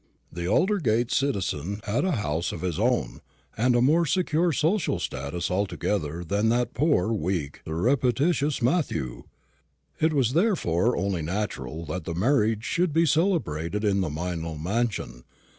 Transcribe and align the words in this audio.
The 0.31 0.47
Aldersgate 0.47 1.11
citizen 1.11 1.79
had 1.83 2.05
a 2.05 2.13
house 2.13 2.51
of 2.51 2.61
his 2.61 2.79
own, 2.79 3.21
and 3.55 3.75
a 3.75 3.83
more 3.83 4.07
secure 4.07 4.51
social 4.51 4.97
status 4.97 5.51
altogether 5.51 6.23
than 6.23 6.49
that 6.49 6.73
poor, 6.73 7.13
weak, 7.13 7.61
surreptitious 7.67 8.63
Matthew. 8.63 9.25
It 9.99 10.11
was 10.13 10.33
therefore 10.33 10.97
only 10.97 11.21
natural 11.21 11.85
that 11.85 12.05
the 12.05 12.15
marriage 12.15 12.63
should 12.63 12.93
be 12.93 13.05
celebrated 13.05 13.83
in 13.83 14.01
the 14.01 14.09
Meynell 14.09 14.57
mansion. 14.57 15.23